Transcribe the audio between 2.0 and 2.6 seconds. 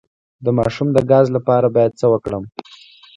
وکړم؟